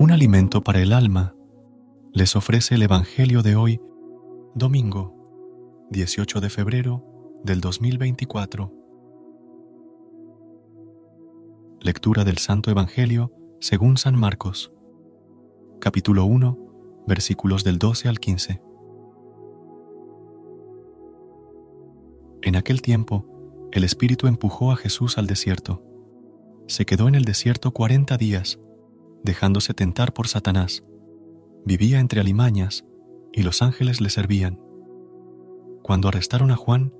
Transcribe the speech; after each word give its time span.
Un 0.00 0.12
alimento 0.12 0.62
para 0.62 0.80
el 0.80 0.92
alma 0.92 1.34
les 2.12 2.36
ofrece 2.36 2.76
el 2.76 2.82
Evangelio 2.82 3.42
de 3.42 3.56
hoy, 3.56 3.80
domingo 4.54 5.88
18 5.90 6.40
de 6.40 6.50
febrero 6.50 7.04
del 7.42 7.60
2024. 7.60 8.72
Lectura 11.80 12.22
del 12.22 12.38
Santo 12.38 12.70
Evangelio 12.70 13.32
según 13.58 13.96
San 13.96 14.14
Marcos, 14.14 14.72
capítulo 15.80 16.26
1, 16.26 17.04
versículos 17.08 17.64
del 17.64 17.78
12 17.78 18.08
al 18.08 18.20
15. 18.20 18.62
En 22.42 22.54
aquel 22.54 22.82
tiempo, 22.82 23.26
el 23.72 23.82
Espíritu 23.82 24.28
empujó 24.28 24.70
a 24.70 24.76
Jesús 24.76 25.18
al 25.18 25.26
desierto. 25.26 25.82
Se 26.68 26.86
quedó 26.86 27.08
en 27.08 27.16
el 27.16 27.24
desierto 27.24 27.72
cuarenta 27.72 28.16
días 28.16 28.60
dejándose 29.22 29.74
tentar 29.74 30.12
por 30.12 30.28
Satanás. 30.28 30.84
Vivía 31.64 32.00
entre 32.00 32.20
alimañas 32.20 32.84
y 33.32 33.42
los 33.42 33.62
ángeles 33.62 34.00
le 34.00 34.10
servían. 34.10 34.60
Cuando 35.82 36.08
arrestaron 36.08 36.50
a 36.50 36.56
Juan, 36.56 36.92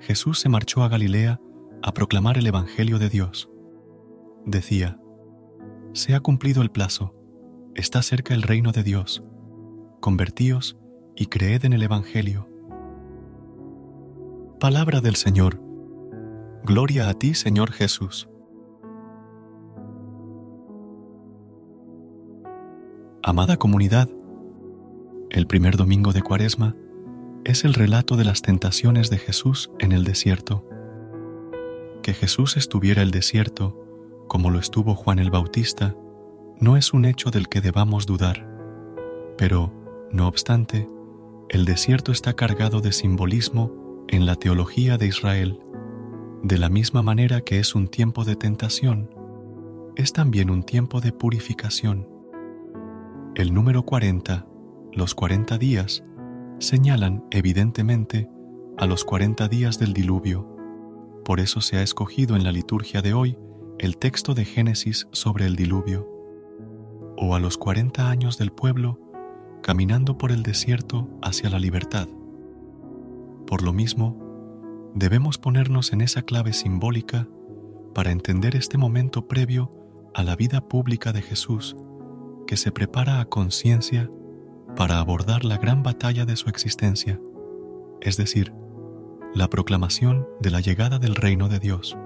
Jesús 0.00 0.38
se 0.38 0.48
marchó 0.48 0.82
a 0.82 0.88
Galilea 0.88 1.40
a 1.82 1.94
proclamar 1.94 2.38
el 2.38 2.46
Evangelio 2.46 2.98
de 2.98 3.08
Dios. 3.08 3.50
Decía, 4.44 4.98
Se 5.92 6.14
ha 6.14 6.20
cumplido 6.20 6.62
el 6.62 6.70
plazo, 6.70 7.14
está 7.74 8.02
cerca 8.02 8.34
el 8.34 8.42
reino 8.42 8.72
de 8.72 8.82
Dios. 8.82 9.22
Convertíos 10.00 10.78
y 11.16 11.26
creed 11.26 11.64
en 11.64 11.72
el 11.72 11.82
Evangelio. 11.82 12.48
Palabra 14.58 15.00
del 15.00 15.16
Señor. 15.16 15.60
Gloria 16.64 17.08
a 17.08 17.14
ti, 17.14 17.34
Señor 17.34 17.72
Jesús. 17.72 18.28
Amada 23.24 23.56
comunidad, 23.56 24.08
el 25.30 25.46
primer 25.46 25.76
domingo 25.76 26.12
de 26.12 26.22
Cuaresma 26.22 26.74
es 27.44 27.62
el 27.62 27.72
relato 27.72 28.16
de 28.16 28.24
las 28.24 28.42
tentaciones 28.42 29.10
de 29.10 29.18
Jesús 29.18 29.70
en 29.78 29.92
el 29.92 30.02
desierto. 30.02 30.66
Que 32.02 32.14
Jesús 32.14 32.56
estuviera 32.56 33.00
el 33.00 33.12
desierto, 33.12 33.78
como 34.26 34.50
lo 34.50 34.58
estuvo 34.58 34.96
Juan 34.96 35.20
el 35.20 35.30
Bautista, 35.30 35.94
no 36.58 36.76
es 36.76 36.92
un 36.92 37.04
hecho 37.04 37.30
del 37.30 37.48
que 37.48 37.60
debamos 37.60 38.06
dudar. 38.06 38.44
Pero, 39.38 39.72
no 40.10 40.26
obstante, 40.26 40.88
el 41.48 41.64
desierto 41.64 42.10
está 42.10 42.34
cargado 42.34 42.80
de 42.80 42.90
simbolismo 42.90 44.04
en 44.08 44.26
la 44.26 44.34
teología 44.34 44.98
de 44.98 45.06
Israel. 45.06 45.60
De 46.42 46.58
la 46.58 46.68
misma 46.68 47.02
manera 47.02 47.42
que 47.42 47.60
es 47.60 47.76
un 47.76 47.86
tiempo 47.86 48.24
de 48.24 48.34
tentación, 48.34 49.14
es 49.94 50.12
también 50.12 50.50
un 50.50 50.64
tiempo 50.64 51.00
de 51.00 51.12
purificación. 51.12 52.11
El 53.34 53.54
número 53.54 53.82
40, 53.84 54.46
los 54.92 55.14
40 55.14 55.56
días, 55.56 56.04
señalan 56.58 57.24
evidentemente 57.30 58.28
a 58.76 58.84
los 58.84 59.06
40 59.06 59.48
días 59.48 59.78
del 59.78 59.94
diluvio. 59.94 60.46
Por 61.24 61.40
eso 61.40 61.62
se 61.62 61.78
ha 61.78 61.82
escogido 61.82 62.36
en 62.36 62.44
la 62.44 62.52
liturgia 62.52 63.00
de 63.00 63.14
hoy 63.14 63.38
el 63.78 63.96
texto 63.96 64.34
de 64.34 64.44
Génesis 64.44 65.08
sobre 65.12 65.46
el 65.46 65.56
diluvio, 65.56 66.06
o 67.16 67.34
a 67.34 67.40
los 67.40 67.56
40 67.56 68.10
años 68.10 68.36
del 68.36 68.52
pueblo 68.52 69.00
caminando 69.62 70.18
por 70.18 70.30
el 70.30 70.42
desierto 70.42 71.08
hacia 71.22 71.48
la 71.48 71.58
libertad. 71.58 72.08
Por 73.46 73.62
lo 73.62 73.72
mismo, 73.72 74.90
debemos 74.94 75.38
ponernos 75.38 75.94
en 75.94 76.02
esa 76.02 76.20
clave 76.20 76.52
simbólica 76.52 77.26
para 77.94 78.10
entender 78.10 78.56
este 78.56 78.76
momento 78.76 79.26
previo 79.26 79.70
a 80.12 80.22
la 80.22 80.36
vida 80.36 80.68
pública 80.68 81.14
de 81.14 81.22
Jesús 81.22 81.74
que 82.52 82.58
se 82.58 82.70
prepara 82.70 83.18
a 83.18 83.24
conciencia 83.24 84.10
para 84.76 84.98
abordar 84.98 85.42
la 85.42 85.56
gran 85.56 85.82
batalla 85.82 86.26
de 86.26 86.36
su 86.36 86.50
existencia, 86.50 87.18
es 88.02 88.18
decir, 88.18 88.52
la 89.34 89.48
proclamación 89.48 90.28
de 90.38 90.50
la 90.50 90.60
llegada 90.60 90.98
del 90.98 91.14
reino 91.14 91.48
de 91.48 91.60
Dios. 91.60 91.96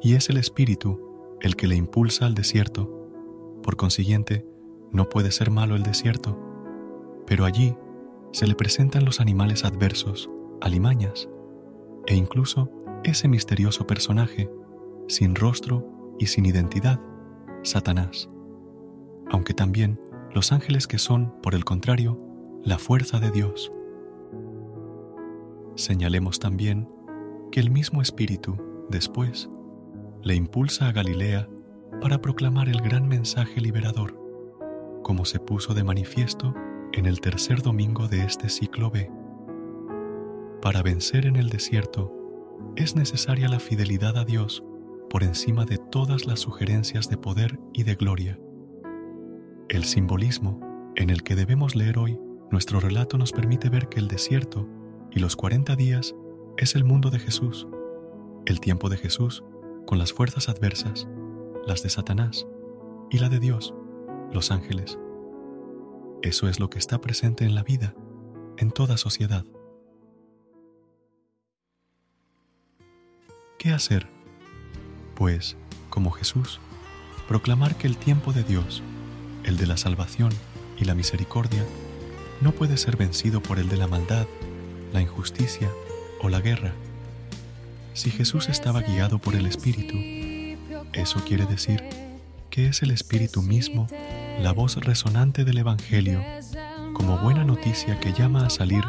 Y 0.00 0.14
es 0.14 0.30
el 0.30 0.38
Espíritu 0.38 1.38
el 1.42 1.54
que 1.54 1.66
le 1.66 1.76
impulsa 1.76 2.24
al 2.24 2.32
desierto. 2.32 2.90
Por 3.62 3.76
consiguiente, 3.76 4.46
no 4.90 5.10
puede 5.10 5.30
ser 5.30 5.50
malo 5.50 5.76
el 5.76 5.82
desierto, 5.82 6.40
pero 7.26 7.44
allí 7.44 7.76
se 8.32 8.46
le 8.46 8.54
presentan 8.54 9.04
los 9.04 9.20
animales 9.20 9.66
adversos, 9.66 10.30
alimañas, 10.62 11.28
e 12.06 12.16
incluso 12.16 12.70
ese 13.04 13.28
misterioso 13.28 13.86
personaje, 13.86 14.50
sin 15.08 15.34
rostro 15.34 16.16
y 16.18 16.28
sin 16.28 16.46
identidad, 16.46 17.02
Satanás 17.64 18.30
aunque 19.30 19.54
también 19.54 20.00
los 20.34 20.52
ángeles 20.52 20.86
que 20.86 20.98
son, 20.98 21.32
por 21.42 21.54
el 21.54 21.64
contrario, 21.64 22.20
la 22.62 22.78
fuerza 22.78 23.20
de 23.20 23.30
Dios. 23.30 23.72
Señalemos 25.76 26.38
también 26.38 26.88
que 27.50 27.60
el 27.60 27.70
mismo 27.70 28.02
Espíritu, 28.02 28.56
después, 28.88 29.48
le 30.22 30.34
impulsa 30.34 30.88
a 30.88 30.92
Galilea 30.92 31.48
para 32.00 32.20
proclamar 32.20 32.68
el 32.68 32.80
gran 32.80 33.06
mensaje 33.06 33.60
liberador, 33.60 34.18
como 35.02 35.24
se 35.24 35.38
puso 35.38 35.74
de 35.74 35.84
manifiesto 35.84 36.54
en 36.92 37.06
el 37.06 37.20
tercer 37.20 37.62
domingo 37.62 38.08
de 38.08 38.24
este 38.24 38.48
ciclo 38.48 38.90
B. 38.90 39.10
Para 40.60 40.82
vencer 40.82 41.26
en 41.26 41.36
el 41.36 41.48
desierto 41.48 42.12
es 42.74 42.96
necesaria 42.96 43.48
la 43.48 43.60
fidelidad 43.60 44.16
a 44.16 44.24
Dios 44.24 44.64
por 45.08 45.22
encima 45.22 45.64
de 45.64 45.78
todas 45.78 46.26
las 46.26 46.40
sugerencias 46.40 47.08
de 47.08 47.16
poder 47.16 47.60
y 47.72 47.84
de 47.84 47.94
gloria. 47.94 48.38
El 49.68 49.82
simbolismo 49.82 50.92
en 50.94 51.10
el 51.10 51.24
que 51.24 51.34
debemos 51.34 51.74
leer 51.74 51.98
hoy 51.98 52.16
nuestro 52.52 52.78
relato 52.78 53.18
nos 53.18 53.32
permite 53.32 53.68
ver 53.68 53.88
que 53.88 53.98
el 53.98 54.06
desierto 54.06 54.68
y 55.10 55.18
los 55.18 55.34
40 55.34 55.74
días 55.74 56.14
es 56.56 56.76
el 56.76 56.84
mundo 56.84 57.10
de 57.10 57.18
Jesús, 57.18 57.66
el 58.46 58.60
tiempo 58.60 58.88
de 58.88 58.96
Jesús 58.96 59.42
con 59.84 59.98
las 59.98 60.12
fuerzas 60.12 60.48
adversas, 60.48 61.08
las 61.66 61.82
de 61.82 61.90
Satanás 61.90 62.46
y 63.10 63.18
la 63.18 63.28
de 63.28 63.40
Dios, 63.40 63.74
los 64.32 64.52
ángeles. 64.52 65.00
Eso 66.22 66.48
es 66.48 66.60
lo 66.60 66.70
que 66.70 66.78
está 66.78 67.00
presente 67.00 67.44
en 67.44 67.56
la 67.56 67.64
vida, 67.64 67.92
en 68.58 68.70
toda 68.70 68.96
sociedad. 68.96 69.44
¿Qué 73.58 73.72
hacer? 73.72 74.06
Pues, 75.16 75.56
como 75.90 76.12
Jesús, 76.12 76.60
proclamar 77.26 77.76
que 77.76 77.88
el 77.88 77.96
tiempo 77.96 78.32
de 78.32 78.44
Dios 78.44 78.84
el 79.46 79.56
de 79.56 79.66
la 79.66 79.76
salvación 79.76 80.30
y 80.78 80.84
la 80.84 80.94
misericordia, 80.94 81.64
no 82.40 82.52
puede 82.52 82.76
ser 82.76 82.96
vencido 82.96 83.40
por 83.40 83.58
el 83.58 83.68
de 83.68 83.78
la 83.78 83.86
maldad, 83.86 84.26
la 84.92 85.00
injusticia 85.00 85.70
o 86.20 86.28
la 86.28 86.40
guerra. 86.40 86.72
Si 87.94 88.10
Jesús 88.10 88.48
estaba 88.48 88.82
guiado 88.82 89.18
por 89.18 89.34
el 89.34 89.46
Espíritu, 89.46 89.96
eso 90.92 91.24
quiere 91.24 91.46
decir 91.46 91.82
que 92.50 92.66
es 92.66 92.82
el 92.82 92.90
Espíritu 92.90 93.40
mismo 93.40 93.86
la 94.40 94.52
voz 94.52 94.76
resonante 94.76 95.44
del 95.44 95.58
Evangelio, 95.58 96.22
como 96.92 97.18
buena 97.18 97.44
noticia 97.44 97.98
que 98.00 98.12
llama 98.12 98.46
a 98.46 98.50
salir 98.50 98.84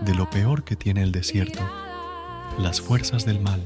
de 0.00 0.14
lo 0.14 0.30
peor 0.30 0.62
que 0.64 0.76
tiene 0.76 1.02
el 1.02 1.12
desierto, 1.12 1.60
las 2.58 2.80
fuerzas 2.80 3.24
del 3.24 3.40
mal. 3.40 3.62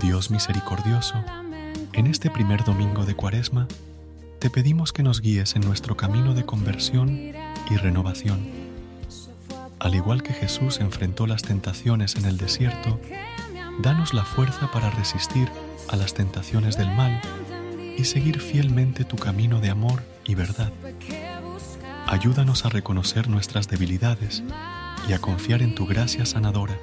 Dios 0.00 0.30
misericordioso, 0.30 1.16
en 2.00 2.06
este 2.06 2.30
primer 2.30 2.64
domingo 2.64 3.04
de 3.04 3.14
Cuaresma, 3.14 3.68
te 4.38 4.48
pedimos 4.48 4.90
que 4.90 5.02
nos 5.02 5.20
guíes 5.20 5.54
en 5.54 5.60
nuestro 5.60 5.98
camino 5.98 6.32
de 6.32 6.46
conversión 6.46 7.10
y 7.70 7.76
renovación. 7.76 8.40
Al 9.78 9.94
igual 9.94 10.22
que 10.22 10.32
Jesús 10.32 10.80
enfrentó 10.80 11.26
las 11.26 11.42
tentaciones 11.42 12.16
en 12.16 12.24
el 12.24 12.38
desierto, 12.38 12.98
danos 13.82 14.14
la 14.14 14.24
fuerza 14.24 14.70
para 14.72 14.88
resistir 14.88 15.50
a 15.88 15.96
las 15.96 16.14
tentaciones 16.14 16.78
del 16.78 16.90
mal 16.90 17.20
y 17.98 18.04
seguir 18.06 18.40
fielmente 18.40 19.04
tu 19.04 19.16
camino 19.16 19.60
de 19.60 19.68
amor 19.68 20.02
y 20.24 20.34
verdad. 20.34 20.72
Ayúdanos 22.06 22.64
a 22.64 22.70
reconocer 22.70 23.28
nuestras 23.28 23.68
debilidades 23.68 24.42
y 25.06 25.12
a 25.12 25.18
confiar 25.18 25.60
en 25.60 25.74
tu 25.74 25.86
gracia 25.86 26.24
sanadora. 26.24 26.78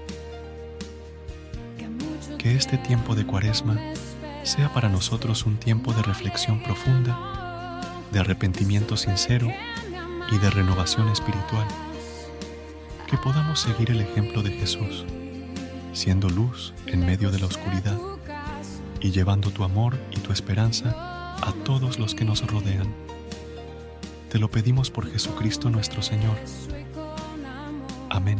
Que 2.37 2.55
este 2.55 2.77
tiempo 2.77 3.15
de 3.15 3.25
cuaresma 3.25 3.79
sea 4.47 4.71
para 4.71 4.87
nosotros 4.87 5.45
un 5.45 5.57
tiempo 5.57 5.91
de 5.91 6.01
reflexión 6.03 6.63
profunda 6.63 7.81
de 8.11 8.19
arrepentimiento 8.19 8.95
sincero 8.95 9.51
y 10.31 10.37
de 10.37 10.49
renovación 10.49 11.09
espiritual. 11.09 11.67
Que 13.09 13.17
podamos 13.17 13.59
seguir 13.59 13.91
el 13.91 13.99
ejemplo 13.99 14.41
de 14.43 14.51
Jesús, 14.51 15.05
siendo 15.91 16.29
luz 16.29 16.73
en 16.85 17.05
medio 17.05 17.29
de 17.29 17.39
la 17.39 17.47
oscuridad 17.47 17.97
y 19.01 19.11
llevando 19.11 19.51
tu 19.51 19.65
amor 19.65 19.97
y 20.11 20.19
tu 20.21 20.31
esperanza 20.31 21.35
a 21.35 21.53
todos 21.65 21.99
los 21.99 22.15
que 22.15 22.23
nos 22.23 22.47
rodean. 22.47 22.87
Te 24.29 24.39
lo 24.39 24.49
pedimos 24.49 24.89
por 24.89 25.11
Jesucristo 25.11 25.69
nuestro 25.69 26.01
Señor. 26.01 26.37
Amén. 28.09 28.39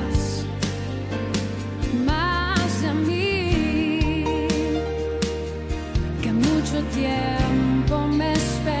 mucho 6.61 6.83
tiempo 6.93 8.07
me 8.07 8.33
espero. 8.33 8.80